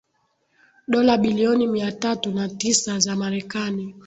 dola 0.87 1.17
bilioni 1.17 1.67
mia 1.67 1.91
tatu 1.91 2.31
na 2.31 2.49
tisa 2.49 2.99
za 2.99 3.15
marekani 3.15 3.95